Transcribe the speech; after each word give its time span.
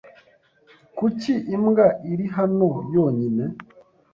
Kuki 0.97 1.33
imbwa 1.55 1.87
iri 2.11 2.25
hano 2.35 2.67
yonyine? 2.95 3.43